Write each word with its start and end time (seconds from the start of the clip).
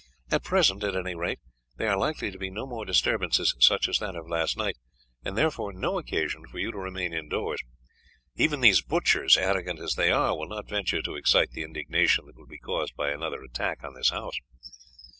At 0.31 0.43
present, 0.43 0.83
at 0.83 0.95
any 0.95 1.13
rate, 1.13 1.37
there 1.77 1.91
are 1.91 1.95
likely 1.95 2.31
to 2.31 2.39
be 2.39 2.49
no 2.49 2.65
more 2.65 2.85
disturbances 2.85 3.55
such 3.59 3.87
as 3.87 3.99
that 3.99 4.15
of 4.15 4.27
last 4.27 4.57
night, 4.57 4.77
and 5.23 5.37
therefore 5.37 5.71
no 5.71 5.99
occasion 5.99 6.47
for 6.47 6.57
you 6.57 6.71
to 6.71 6.77
remain 6.79 7.13
indoors. 7.13 7.59
Even 8.33 8.61
these 8.61 8.81
butchers, 8.81 9.37
arrogant 9.37 9.79
as 9.79 9.93
they 9.93 10.09
are, 10.11 10.35
will 10.35 10.47
not 10.49 10.67
venture 10.67 11.03
to 11.03 11.15
excite 11.15 11.51
the 11.51 11.61
indignation 11.61 12.25
that 12.25 12.35
would 12.35 12.49
be 12.49 12.57
caused 12.57 12.95
by 12.95 13.11
another 13.11 13.43
attack 13.43 13.83
on 13.83 13.93
this 13.93 14.09
house. 14.09 14.33